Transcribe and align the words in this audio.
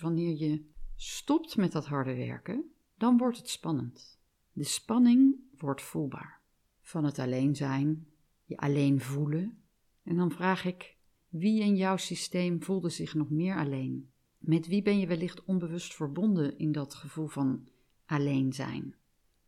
Wanneer 0.00 0.36
je 0.36 0.64
stopt 0.96 1.56
met 1.56 1.72
dat 1.72 1.86
harde 1.86 2.14
werken, 2.14 2.72
dan 2.96 3.18
wordt 3.18 3.38
het 3.38 3.48
spannend. 3.48 4.18
De 4.52 4.64
spanning 4.64 5.36
wordt 5.58 5.82
voelbaar. 5.82 6.40
Van 6.80 7.04
het 7.04 7.18
alleen 7.18 7.56
zijn, 7.56 8.06
je 8.44 8.56
alleen 8.56 9.00
voelen. 9.00 9.62
En 10.02 10.16
dan 10.16 10.30
vraag 10.30 10.64
ik, 10.64 10.96
wie 11.28 11.60
in 11.60 11.76
jouw 11.76 11.96
systeem 11.96 12.62
voelde 12.62 12.88
zich 12.88 13.14
nog 13.14 13.30
meer 13.30 13.56
alleen? 13.56 14.10
Met 14.38 14.66
wie 14.66 14.82
ben 14.82 14.98
je 14.98 15.06
wellicht 15.06 15.44
onbewust 15.44 15.94
verbonden 15.94 16.58
in 16.58 16.72
dat 16.72 16.94
gevoel 16.94 17.26
van 17.26 17.68
alleen 18.06 18.52
zijn? 18.52 18.94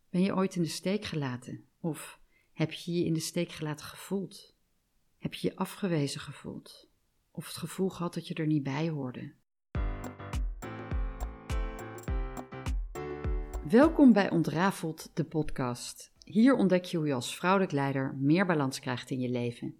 Ben 0.09 0.21
je 0.21 0.35
ooit 0.35 0.55
in 0.55 0.61
de 0.61 0.67
steek 0.67 1.05
gelaten? 1.05 1.65
Of 1.79 2.19
heb 2.53 2.71
je 2.71 2.93
je 2.93 3.05
in 3.05 3.13
de 3.13 3.19
steek 3.19 3.51
gelaten 3.51 3.85
gevoeld? 3.85 4.55
Heb 5.17 5.33
je 5.33 5.47
je 5.47 5.55
afgewezen 5.55 6.21
gevoeld? 6.21 6.89
Of 7.31 7.47
het 7.47 7.55
gevoel 7.55 7.89
gehad 7.89 8.13
dat 8.13 8.27
je 8.27 8.33
er 8.33 8.47
niet 8.47 8.63
bij 8.63 8.89
hoorde? 8.89 9.33
Welkom 13.73 14.13
bij 14.13 14.29
Ontrafeld, 14.29 15.11
de 15.13 15.23
podcast. 15.23 16.11
Hier 16.23 16.55
ontdek 16.55 16.83
je 16.83 16.97
hoe 16.97 17.07
je 17.07 17.13
als 17.13 17.35
vrouwelijk 17.35 17.71
leider 17.71 18.15
meer 18.15 18.45
balans 18.45 18.79
krijgt 18.79 19.09
in 19.09 19.19
je 19.19 19.29
leven. 19.29 19.75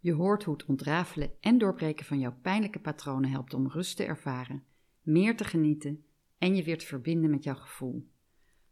Je 0.00 0.12
hoort 0.12 0.44
hoe 0.44 0.54
het 0.54 0.64
ontrafelen 0.64 1.30
en 1.40 1.58
doorbreken 1.58 2.06
van 2.06 2.18
jouw 2.18 2.34
pijnlijke 2.42 2.78
patronen 2.78 3.30
helpt 3.30 3.54
om 3.54 3.68
rust 3.68 3.96
te 3.96 4.04
ervaren, 4.04 4.64
meer 5.02 5.36
te 5.36 5.44
genieten 5.44 6.04
en 6.38 6.56
je 6.56 6.62
weer 6.62 6.78
te 6.78 6.86
verbinden 6.86 7.30
met 7.30 7.44
jouw 7.44 7.54
gevoel. 7.54 8.08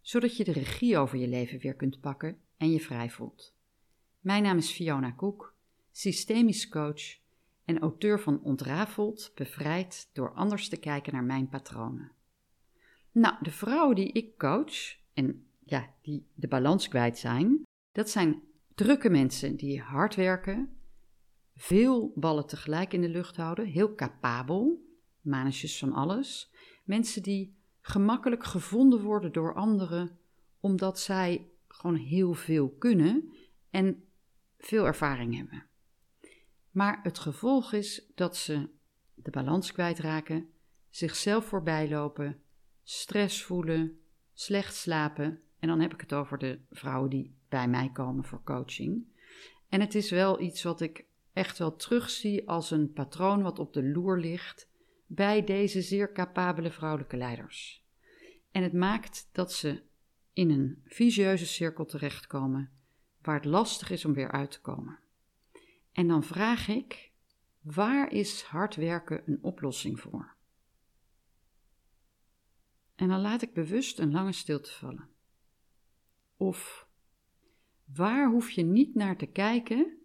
Zodat 0.01 0.37
je 0.37 0.45
de 0.45 0.53
regie 0.53 0.98
over 0.98 1.19
je 1.19 1.29
leven 1.29 1.59
weer 1.59 1.75
kunt 1.75 2.01
pakken 2.01 2.39
en 2.57 2.70
je 2.70 2.81
vrij 2.81 3.11
voelt. 3.11 3.55
Mijn 4.20 4.43
naam 4.43 4.57
is 4.57 4.73
Fiona 4.73 5.11
Koek, 5.11 5.55
systemisch 5.91 6.69
coach 6.69 7.19
en 7.65 7.79
auteur 7.79 8.20
van 8.20 8.43
Ontrafeld, 8.43 9.33
bevrijd 9.34 10.11
door 10.12 10.34
anders 10.34 10.69
te 10.69 10.77
kijken 10.77 11.12
naar 11.12 11.25
mijn 11.25 11.48
patronen. 11.48 12.12
Nou, 13.12 13.34
de 13.41 13.51
vrouwen 13.51 13.97
die 13.97 14.12
ik 14.12 14.39
coach 14.39 14.97
en 15.15 15.47
ja, 15.64 15.95
die 16.03 16.27
de 16.34 16.48
balans 16.48 16.89
kwijt 16.89 17.19
zijn, 17.19 17.62
dat 17.92 18.11
zijn 18.11 18.42
drukke 18.75 19.11
mensen 19.11 19.56
die 19.56 19.81
hard 19.81 20.14
werken, 20.14 20.77
veel 21.55 22.12
ballen 22.14 22.47
tegelijk 22.47 22.92
in 22.92 23.01
de 23.01 23.09
lucht 23.09 23.36
houden, 23.36 23.67
heel 23.67 23.95
capabel, 23.95 24.86
manetjes 25.20 25.78
van 25.78 25.92
alles. 25.92 26.51
Mensen 26.84 27.23
die 27.23 27.56
gemakkelijk 27.81 28.45
gevonden 28.45 29.03
worden 29.03 29.33
door 29.33 29.55
anderen 29.55 30.19
omdat 30.61 31.01
zij 31.01 31.51
gewoon 31.69 31.97
heel 31.97 32.33
veel 32.34 32.70
kunnen 32.70 33.33
en 33.70 34.05
veel 34.58 34.86
ervaring 34.86 35.36
hebben. 35.36 35.67
Maar 36.70 37.01
het 37.03 37.19
gevolg 37.19 37.73
is 37.73 38.11
dat 38.14 38.36
ze 38.36 38.69
de 39.14 39.31
balans 39.31 39.73
kwijtraken, 39.73 40.48
zichzelf 40.89 41.45
voorbij 41.45 41.89
stress 42.83 43.42
voelen, 43.42 44.00
slecht 44.34 44.75
slapen. 44.75 45.41
En 45.58 45.69
dan 45.69 45.80
heb 45.80 45.92
ik 45.92 46.00
het 46.00 46.12
over 46.12 46.38
de 46.38 46.58
vrouwen 46.70 47.11
die 47.11 47.34
bij 47.48 47.69
mij 47.69 47.91
komen 47.92 48.24
voor 48.24 48.42
coaching. 48.44 49.05
En 49.69 49.80
het 49.80 49.94
is 49.94 50.11
wel 50.11 50.41
iets 50.41 50.62
wat 50.62 50.80
ik 50.80 51.05
echt 51.33 51.58
wel 51.58 51.77
terugzie 51.77 52.48
als 52.48 52.70
een 52.70 52.92
patroon 52.92 53.42
wat 53.42 53.58
op 53.58 53.72
de 53.72 53.83
loer 53.83 54.19
ligt 54.19 54.69
bij 55.06 55.44
deze 55.44 55.83
zeer 55.83 56.12
capabele 56.12 56.70
vrouwelijke 56.70 57.16
leiders. 57.16 57.84
En 58.50 58.62
het 58.62 58.72
maakt 58.72 59.28
dat 59.33 59.52
ze 59.52 59.83
in 60.33 60.50
een 60.50 60.83
visieuze 60.84 61.46
cirkel 61.46 61.84
terechtkomen 61.84 62.70
waar 63.22 63.34
het 63.34 63.44
lastig 63.44 63.91
is 63.91 64.05
om 64.05 64.14
weer 64.14 64.30
uit 64.30 64.50
te 64.50 64.61
komen. 64.61 64.98
En 65.92 66.08
dan 66.08 66.24
vraag 66.24 66.69
ik: 66.69 67.11
waar 67.61 68.12
is 68.12 68.42
hard 68.42 68.77
werken 68.77 69.22
een 69.27 69.39
oplossing 69.42 70.00
voor? 70.00 70.31
En 72.95 73.09
dan 73.09 73.21
laat 73.21 73.43
ik 73.43 73.53
bewust 73.53 73.98
een 73.98 74.11
lange 74.11 74.33
stilte 74.33 74.73
vallen. 74.73 75.09
Of 76.37 76.89
waar 77.85 78.31
hoef 78.31 78.51
je 78.51 78.62
niet 78.62 78.95
naar 78.95 79.17
te 79.17 79.27
kijken 79.27 79.98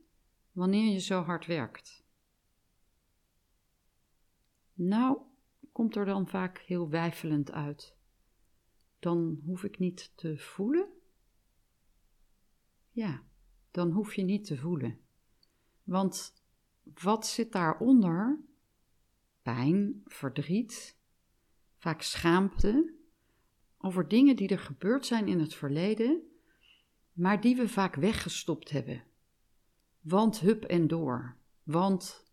wanneer 0.51 0.91
je 0.91 0.99
zo 0.99 1.21
hard 1.21 1.45
werkt? 1.45 2.05
Nou, 4.73 5.21
komt 5.71 5.95
er 5.95 6.05
dan 6.05 6.27
vaak 6.27 6.59
heel 6.59 6.89
wijfelend 6.89 7.51
uit. 7.51 7.95
Dan 8.99 9.41
hoef 9.45 9.63
ik 9.63 9.79
niet 9.79 10.11
te 10.15 10.37
voelen? 10.37 10.89
Ja, 12.91 13.23
dan 13.71 13.91
hoef 13.91 14.13
je 14.13 14.23
niet 14.23 14.45
te 14.45 14.57
voelen. 14.57 14.99
Want 15.83 16.43
wat 16.83 17.27
zit 17.27 17.51
daaronder? 17.51 18.39
Pijn, 19.41 20.01
verdriet, 20.05 20.96
vaak 21.77 22.01
schaamte 22.01 22.93
over 23.77 24.07
dingen 24.07 24.35
die 24.35 24.47
er 24.47 24.59
gebeurd 24.59 25.05
zijn 25.05 25.27
in 25.27 25.39
het 25.39 25.53
verleden, 25.53 26.21
maar 27.13 27.41
die 27.41 27.55
we 27.55 27.67
vaak 27.67 27.95
weggestopt 27.95 28.69
hebben. 28.69 29.03
Want 30.01 30.39
hup 30.39 30.63
en 30.63 30.87
door. 30.87 31.35
Want 31.63 32.25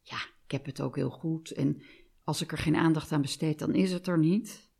ja, 0.00 0.18
ik 0.44 0.50
heb 0.50 0.66
het 0.66 0.80
ook 0.80 0.96
heel 0.96 1.10
goed 1.10 1.50
en 1.50 1.82
als 2.24 2.42
ik 2.42 2.52
er 2.52 2.58
geen 2.58 2.76
aandacht 2.76 3.12
aan 3.12 3.20
besteed, 3.20 3.58
dan 3.58 3.74
is 3.74 3.92
het 3.92 4.06
er 4.06 4.18
niet. 4.18 4.70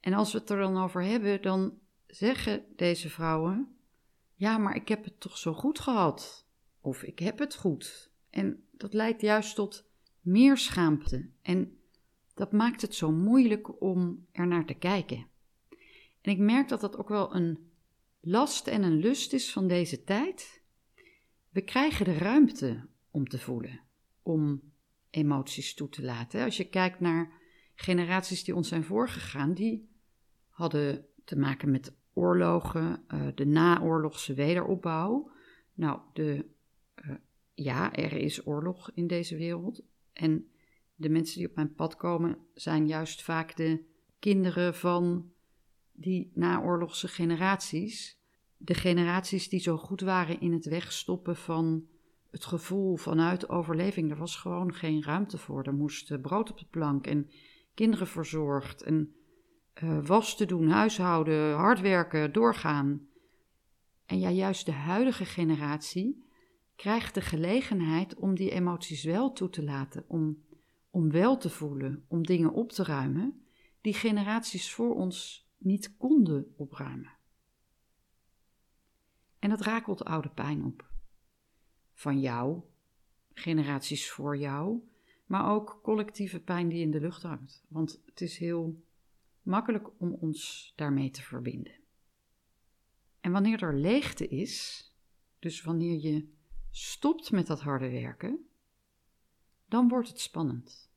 En 0.00 0.12
als 0.12 0.32
we 0.32 0.38
het 0.38 0.50
er 0.50 0.58
dan 0.58 0.76
over 0.76 1.02
hebben, 1.02 1.42
dan 1.42 1.78
zeggen 2.06 2.64
deze 2.76 3.10
vrouwen: 3.10 3.76
Ja, 4.34 4.58
maar 4.58 4.76
ik 4.76 4.88
heb 4.88 5.04
het 5.04 5.20
toch 5.20 5.38
zo 5.38 5.52
goed 5.52 5.78
gehad. 5.78 6.46
Of 6.80 7.02
ik 7.02 7.18
heb 7.18 7.38
het 7.38 7.54
goed. 7.54 8.10
En 8.30 8.64
dat 8.70 8.92
leidt 8.94 9.20
juist 9.20 9.54
tot 9.54 9.84
meer 10.20 10.56
schaamte. 10.56 11.28
En 11.42 11.78
dat 12.34 12.52
maakt 12.52 12.82
het 12.82 12.94
zo 12.94 13.12
moeilijk 13.12 13.80
om 13.82 14.26
er 14.32 14.46
naar 14.46 14.66
te 14.66 14.74
kijken. 14.74 15.26
En 16.20 16.32
ik 16.32 16.38
merk 16.38 16.68
dat 16.68 16.80
dat 16.80 16.96
ook 16.96 17.08
wel 17.08 17.34
een 17.34 17.70
last 18.20 18.66
en 18.66 18.82
een 18.82 18.98
lust 18.98 19.32
is 19.32 19.52
van 19.52 19.68
deze 19.68 20.04
tijd. 20.04 20.62
We 21.50 21.62
krijgen 21.62 22.04
de 22.04 22.18
ruimte 22.18 22.86
om 23.10 23.28
te 23.28 23.38
voelen, 23.38 23.80
om 24.22 24.72
emoties 25.10 25.74
toe 25.74 25.88
te 25.88 26.02
laten. 26.02 26.44
Als 26.44 26.56
je 26.56 26.68
kijkt 26.68 27.00
naar 27.00 27.32
generaties 27.74 28.44
die 28.44 28.54
ons 28.54 28.68
zijn 28.68 28.84
voorgegaan, 28.84 29.54
die 29.54 29.88
hadden 30.48 31.06
te 31.24 31.38
maken 31.38 31.70
met 31.70 31.94
oorlogen, 32.12 33.04
uh, 33.08 33.26
de 33.34 33.46
naoorlogse 33.46 34.34
wederopbouw. 34.34 35.30
Nou, 35.74 36.00
de, 36.12 36.46
uh, 37.04 37.14
ja, 37.54 37.92
er 37.92 38.12
is 38.12 38.46
oorlog 38.46 38.90
in 38.94 39.06
deze 39.06 39.36
wereld. 39.36 39.82
En 40.12 40.50
de 41.02 41.08
mensen 41.08 41.38
die 41.38 41.48
op 41.48 41.54
mijn 41.54 41.74
pad 41.74 41.96
komen 41.96 42.38
zijn 42.54 42.86
juist 42.86 43.22
vaak 43.22 43.56
de 43.56 43.84
kinderen 44.18 44.74
van 44.74 45.30
die 45.92 46.30
naoorlogse 46.34 47.08
generaties. 47.08 48.20
De 48.56 48.74
generaties 48.74 49.48
die 49.48 49.60
zo 49.60 49.76
goed 49.76 50.00
waren 50.00 50.40
in 50.40 50.52
het 50.52 50.64
wegstoppen 50.64 51.36
van 51.36 51.86
het 52.30 52.44
gevoel 52.44 52.96
vanuit 52.96 53.48
overleving. 53.48 54.10
Er 54.10 54.16
was 54.16 54.36
gewoon 54.36 54.74
geen 54.74 55.02
ruimte 55.02 55.38
voor. 55.38 55.62
Er 55.62 55.74
moest 55.74 56.20
brood 56.20 56.50
op 56.50 56.58
de 56.58 56.66
plank 56.70 57.06
en 57.06 57.30
kinderen 57.74 58.06
verzorgd 58.06 58.82
en 58.82 59.14
uh, 59.82 60.06
was 60.06 60.36
te 60.36 60.46
doen, 60.46 60.68
huishouden, 60.68 61.54
hard 61.54 61.80
werken, 61.80 62.32
doorgaan. 62.32 63.06
En 64.06 64.18
ja, 64.18 64.30
juist 64.30 64.66
de 64.66 64.72
huidige 64.72 65.24
generatie 65.24 66.24
krijgt 66.76 67.14
de 67.14 67.20
gelegenheid 67.20 68.14
om 68.14 68.34
die 68.34 68.50
emoties 68.50 69.04
wel 69.04 69.32
toe 69.32 69.50
te 69.50 69.62
laten, 69.62 70.04
om 70.08 70.42
om 70.92 71.10
wel 71.10 71.36
te 71.36 71.50
voelen, 71.50 72.04
om 72.08 72.26
dingen 72.26 72.52
op 72.52 72.72
te 72.72 72.84
ruimen, 72.84 73.44
die 73.80 73.94
generaties 73.94 74.72
voor 74.72 74.94
ons 74.94 75.48
niet 75.58 75.96
konden 75.96 76.52
opruimen. 76.56 77.12
En 79.38 79.50
dat 79.50 79.60
rakelt 79.60 80.04
oude 80.04 80.28
pijn 80.28 80.64
op. 80.64 80.90
Van 81.92 82.20
jou, 82.20 82.62
generaties 83.32 84.10
voor 84.10 84.36
jou, 84.36 84.80
maar 85.26 85.50
ook 85.50 85.80
collectieve 85.82 86.40
pijn 86.40 86.68
die 86.68 86.80
in 86.80 86.90
de 86.90 87.00
lucht 87.00 87.22
hangt. 87.22 87.64
Want 87.68 88.02
het 88.04 88.20
is 88.20 88.38
heel 88.38 88.82
makkelijk 89.42 89.90
om 89.98 90.12
ons 90.12 90.72
daarmee 90.76 91.10
te 91.10 91.22
verbinden. 91.22 91.80
En 93.20 93.32
wanneer 93.32 93.62
er 93.62 93.76
leegte 93.76 94.28
is, 94.28 94.86
dus 95.38 95.62
wanneer 95.62 96.00
je 96.00 96.28
stopt 96.70 97.30
met 97.30 97.46
dat 97.46 97.60
harde 97.60 97.90
werken, 97.90 98.46
dan 99.66 99.88
wordt 99.88 100.08
het 100.08 100.20
spannend. 100.20 100.91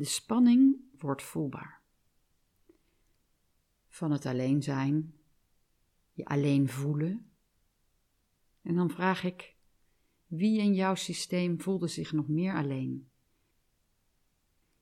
De 0.00 0.06
spanning 0.06 0.76
wordt 0.98 1.22
voelbaar. 1.22 1.82
Van 3.88 4.10
het 4.10 4.26
alleen 4.26 4.62
zijn, 4.62 5.14
je 6.12 6.24
alleen 6.24 6.68
voelen. 6.68 7.30
En 8.62 8.74
dan 8.74 8.90
vraag 8.90 9.24
ik, 9.24 9.56
wie 10.26 10.60
in 10.60 10.74
jouw 10.74 10.94
systeem 10.94 11.60
voelde 11.60 11.88
zich 11.88 12.12
nog 12.12 12.28
meer 12.28 12.54
alleen? 12.54 13.10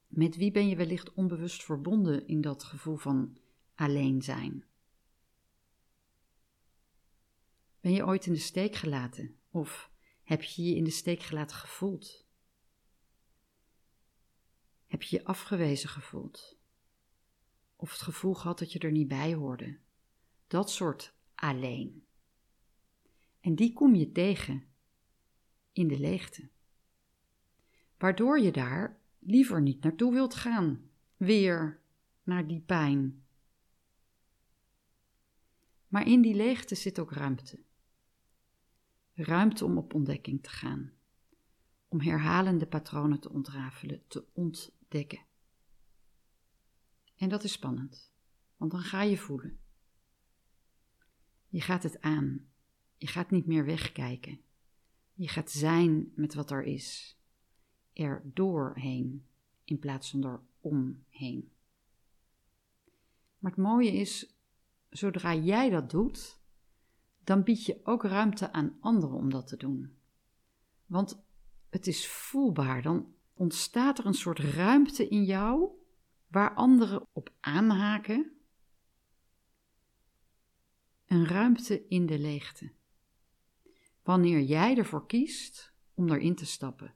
Met 0.06 0.36
wie 0.36 0.50
ben 0.50 0.68
je 0.68 0.76
wellicht 0.76 1.12
onbewust 1.12 1.64
verbonden 1.64 2.26
in 2.26 2.40
dat 2.40 2.64
gevoel 2.64 2.96
van 2.96 3.38
alleen 3.74 4.22
zijn? 4.22 4.64
Ben 7.80 7.92
je 7.92 8.06
ooit 8.06 8.26
in 8.26 8.32
de 8.32 8.38
steek 8.38 8.74
gelaten? 8.74 9.36
Of 9.50 9.92
heb 10.22 10.42
je 10.42 10.62
je 10.62 10.74
in 10.74 10.84
de 10.84 10.90
steek 10.90 11.22
gelaten 11.22 11.56
gevoeld? 11.56 12.27
Heb 14.88 15.02
je 15.02 15.16
je 15.16 15.24
afgewezen 15.24 15.88
gevoeld? 15.88 16.56
Of 17.76 17.90
het 17.90 18.00
gevoel 18.00 18.34
gehad 18.34 18.58
dat 18.58 18.72
je 18.72 18.78
er 18.78 18.92
niet 18.92 19.08
bij 19.08 19.34
hoorde? 19.34 19.78
Dat 20.46 20.70
soort 20.70 21.14
alleen. 21.34 22.06
En 23.40 23.54
die 23.54 23.72
kom 23.72 23.94
je 23.94 24.12
tegen 24.12 24.64
in 25.72 25.88
de 25.88 25.98
leegte. 25.98 26.48
Waardoor 27.98 28.40
je 28.40 28.52
daar 28.52 29.00
liever 29.18 29.62
niet 29.62 29.82
naartoe 29.82 30.12
wilt 30.12 30.34
gaan. 30.34 30.90
Weer 31.16 31.80
naar 32.22 32.46
die 32.46 32.60
pijn. 32.60 33.24
Maar 35.88 36.06
in 36.06 36.22
die 36.22 36.34
leegte 36.34 36.74
zit 36.74 36.98
ook 36.98 37.12
ruimte. 37.12 37.62
Ruimte 39.14 39.64
om 39.64 39.78
op 39.78 39.94
ontdekking 39.94 40.42
te 40.42 40.50
gaan. 40.50 40.92
Om 41.88 42.00
herhalende 42.00 42.66
patronen 42.66 43.20
te 43.20 43.30
ontrafelen, 43.30 44.02
te 44.08 44.26
ontdekken. 44.88 45.26
En 47.16 47.28
dat 47.28 47.44
is 47.44 47.52
spannend, 47.52 48.12
want 48.56 48.70
dan 48.70 48.80
ga 48.80 49.02
je 49.02 49.18
voelen. 49.18 49.58
Je 51.48 51.60
gaat 51.60 51.82
het 51.82 52.00
aan. 52.00 52.46
Je 52.96 53.06
gaat 53.06 53.30
niet 53.30 53.46
meer 53.46 53.64
wegkijken. 53.64 54.40
Je 55.12 55.28
gaat 55.28 55.50
zijn 55.50 56.12
met 56.14 56.34
wat 56.34 56.50
er 56.50 56.62
is. 56.62 57.18
Er 57.92 58.22
doorheen 58.24 59.26
in 59.64 59.78
plaats 59.78 60.10
van 60.10 60.24
er 60.24 60.40
omheen. 60.60 61.52
Maar 63.38 63.50
het 63.50 63.60
mooie 63.60 63.92
is, 63.92 64.34
zodra 64.88 65.34
jij 65.34 65.70
dat 65.70 65.90
doet, 65.90 66.40
dan 67.24 67.42
bied 67.42 67.64
je 67.64 67.80
ook 67.84 68.02
ruimte 68.02 68.52
aan 68.52 68.76
anderen 68.80 69.16
om 69.16 69.30
dat 69.30 69.46
te 69.46 69.56
doen. 69.56 69.96
Want 70.86 71.22
het 71.68 71.86
is 71.86 72.08
voelbaar, 72.08 72.82
dan 72.82 73.14
ontstaat 73.38 73.98
er 73.98 74.06
een 74.06 74.14
soort 74.14 74.38
ruimte 74.38 75.08
in 75.08 75.24
jou 75.24 75.70
waar 76.26 76.54
anderen 76.54 77.06
op 77.12 77.32
aanhaken. 77.40 78.32
Een 81.06 81.26
ruimte 81.26 81.86
in 81.88 82.06
de 82.06 82.18
leegte. 82.18 82.72
Wanneer 84.02 84.40
jij 84.40 84.76
ervoor 84.76 85.06
kiest 85.06 85.72
om 85.94 86.10
erin 86.10 86.34
te 86.34 86.46
stappen, 86.46 86.94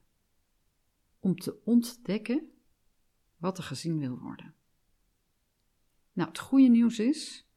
om 1.20 1.36
te 1.36 1.60
ontdekken 1.64 2.50
wat 3.36 3.58
er 3.58 3.64
gezien 3.64 3.98
wil 3.98 4.18
worden. 4.18 4.54
Nou, 6.12 6.28
het 6.28 6.38
goede 6.38 6.68
nieuws 6.68 6.98
is, 6.98 7.48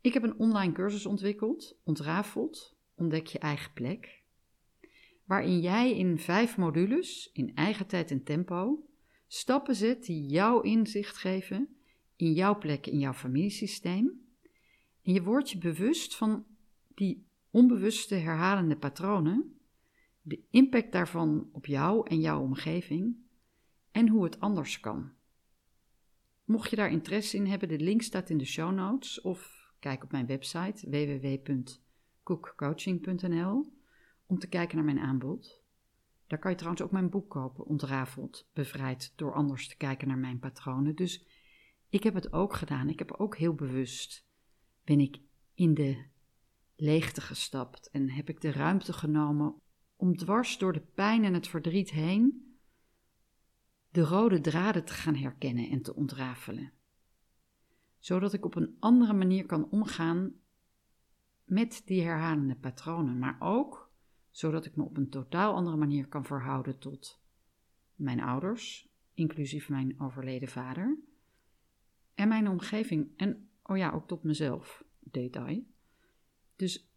ik 0.00 0.12
heb 0.12 0.22
een 0.22 0.38
online 0.38 0.72
cursus 0.72 1.06
ontwikkeld, 1.06 1.76
ontrafeld, 1.84 2.76
ontdek 2.94 3.26
je 3.26 3.38
eigen 3.38 3.72
plek, 3.72 4.17
waarin 5.28 5.60
jij 5.60 5.96
in 5.96 6.18
vijf 6.18 6.56
modules, 6.56 7.30
in 7.32 7.54
eigen 7.54 7.86
tijd 7.86 8.10
en 8.10 8.24
tempo, 8.24 8.86
stappen 9.26 9.74
zet 9.74 10.04
die 10.04 10.26
jouw 10.26 10.60
inzicht 10.60 11.16
geven 11.16 11.76
in 12.16 12.32
jouw 12.32 12.58
plek 12.58 12.86
in 12.86 12.98
jouw 12.98 13.12
familiesysteem. 13.12 14.26
En 15.02 15.12
je 15.12 15.22
wordt 15.22 15.50
je 15.50 15.58
bewust 15.58 16.16
van 16.16 16.46
die 16.94 17.26
onbewuste 17.50 18.14
herhalende 18.14 18.76
patronen, 18.76 19.58
de 20.22 20.40
impact 20.50 20.92
daarvan 20.92 21.48
op 21.52 21.66
jou 21.66 22.08
en 22.08 22.20
jouw 22.20 22.42
omgeving 22.42 23.16
en 23.90 24.08
hoe 24.08 24.24
het 24.24 24.40
anders 24.40 24.80
kan. 24.80 25.12
Mocht 26.44 26.70
je 26.70 26.76
daar 26.76 26.90
interesse 26.90 27.36
in 27.36 27.46
hebben, 27.46 27.68
de 27.68 27.80
link 27.80 28.02
staat 28.02 28.30
in 28.30 28.38
de 28.38 28.44
show 28.44 28.74
notes 28.74 29.20
of 29.20 29.70
kijk 29.78 30.04
op 30.04 30.12
mijn 30.12 30.26
website 30.26 30.90
www.cookcoaching.nl 30.90 33.76
om 34.28 34.38
te 34.38 34.48
kijken 34.48 34.76
naar 34.76 34.84
mijn 34.84 34.98
aanbod. 34.98 35.62
Daar 36.26 36.38
kan 36.38 36.50
je 36.50 36.56
trouwens 36.56 36.82
ook 36.82 36.90
mijn 36.90 37.10
boek 37.10 37.30
kopen, 37.30 37.64
Ontrafeld, 37.64 38.48
bevrijd 38.52 39.12
door 39.16 39.34
anders 39.34 39.68
te 39.68 39.76
kijken 39.76 40.08
naar 40.08 40.18
mijn 40.18 40.38
patronen. 40.38 40.94
Dus 40.94 41.26
ik 41.88 42.02
heb 42.02 42.14
het 42.14 42.32
ook 42.32 42.54
gedaan. 42.54 42.88
Ik 42.88 42.98
heb 42.98 43.12
ook 43.12 43.36
heel 43.36 43.54
bewust 43.54 44.26
ben 44.84 45.00
ik 45.00 45.20
in 45.54 45.74
de 45.74 46.04
leegte 46.76 47.20
gestapt 47.20 47.90
en 47.90 48.10
heb 48.10 48.28
ik 48.28 48.40
de 48.40 48.52
ruimte 48.52 48.92
genomen 48.92 49.60
om 49.96 50.16
dwars 50.16 50.58
door 50.58 50.72
de 50.72 50.86
pijn 50.94 51.24
en 51.24 51.34
het 51.34 51.48
verdriet 51.48 51.90
heen 51.90 52.56
de 53.90 54.00
rode 54.00 54.40
draden 54.40 54.84
te 54.84 54.92
gaan 54.92 55.14
herkennen 55.14 55.70
en 55.70 55.82
te 55.82 55.94
ontrafelen. 55.94 56.72
Zodat 57.98 58.32
ik 58.32 58.44
op 58.44 58.54
een 58.54 58.76
andere 58.78 59.12
manier 59.12 59.46
kan 59.46 59.70
omgaan 59.70 60.32
met 61.44 61.82
die 61.84 62.02
herhalende 62.02 62.56
patronen, 62.56 63.18
maar 63.18 63.36
ook 63.38 63.87
zodat 64.30 64.64
ik 64.64 64.76
me 64.76 64.82
op 64.84 64.96
een 64.96 65.10
totaal 65.10 65.54
andere 65.54 65.76
manier 65.76 66.06
kan 66.06 66.24
verhouden 66.24 66.78
tot 66.78 67.20
mijn 67.94 68.20
ouders, 68.20 68.88
inclusief 69.14 69.68
mijn 69.68 70.00
overleden 70.00 70.48
vader, 70.48 70.98
en 72.14 72.28
mijn 72.28 72.48
omgeving 72.48 73.08
en, 73.16 73.48
oh 73.62 73.76
ja, 73.76 73.90
ook 73.90 74.08
tot 74.08 74.22
mezelf, 74.22 74.84
detail. 74.98 75.64
Dus 76.56 76.88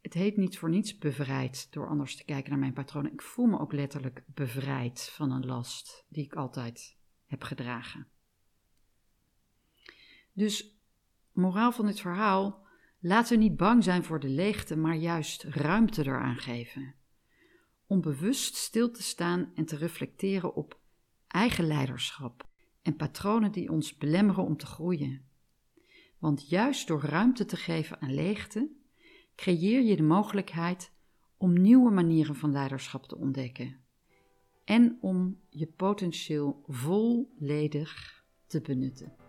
het 0.00 0.14
heet 0.14 0.36
niet 0.36 0.58
voor 0.58 0.70
niets 0.70 0.98
bevrijd 0.98 1.72
door 1.72 1.88
anders 1.88 2.16
te 2.16 2.24
kijken 2.24 2.50
naar 2.50 2.58
mijn 2.58 2.72
patronen. 2.72 3.12
Ik 3.12 3.22
voel 3.22 3.46
me 3.46 3.58
ook 3.58 3.72
letterlijk 3.72 4.24
bevrijd 4.26 5.10
van 5.12 5.30
een 5.30 5.46
last 5.46 6.04
die 6.08 6.24
ik 6.24 6.34
altijd 6.34 6.96
heb 7.26 7.42
gedragen. 7.42 8.06
Dus, 10.32 10.78
moraal 11.32 11.72
van 11.72 11.86
dit 11.86 12.00
verhaal: 12.00 12.66
laten 13.00 13.38
we 13.38 13.42
niet 13.42 13.56
bang 13.56 13.84
zijn 13.84 14.04
voor 14.04 14.20
de 14.20 14.28
leegte, 14.28 14.76
maar 14.76 14.96
juist 14.96 15.42
ruimte 15.42 16.06
eraan 16.06 16.36
geven. 16.36 16.94
Om 17.86 18.00
bewust 18.00 18.54
stil 18.54 18.90
te 18.90 19.02
staan 19.02 19.52
en 19.54 19.64
te 19.64 19.76
reflecteren 19.76 20.54
op 20.54 20.78
eigen 21.26 21.66
leiderschap 21.66 22.48
en 22.82 22.96
patronen 22.96 23.52
die 23.52 23.70
ons 23.70 23.96
belemmeren 23.96 24.44
om 24.44 24.56
te 24.56 24.66
groeien. 24.66 25.28
Want 26.18 26.48
juist 26.48 26.88
door 26.88 27.02
ruimte 27.02 27.44
te 27.44 27.56
geven 27.56 28.00
aan 28.00 28.14
leegte, 28.14 28.70
creëer 29.34 29.82
je 29.82 29.96
de 29.96 30.02
mogelijkheid 30.02 30.92
om 31.36 31.60
nieuwe 31.60 31.90
manieren 31.90 32.36
van 32.36 32.52
leiderschap 32.52 33.06
te 33.06 33.16
ontdekken 33.16 33.80
en 34.70 34.98
om 35.00 35.40
je 35.48 35.66
potentieel 35.66 36.64
volledig 36.66 38.24
te 38.46 38.60
benutten. 38.60 39.19